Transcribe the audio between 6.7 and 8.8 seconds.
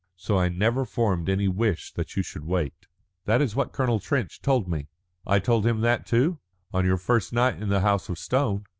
"On your first night in the House of Stone."